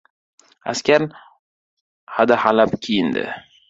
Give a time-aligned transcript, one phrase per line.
[0.71, 1.01] Askar
[2.17, 3.25] hadahalab kiyindi.